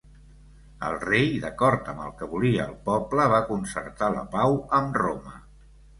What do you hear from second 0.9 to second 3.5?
rei, d'acord amb el que volia el poble, va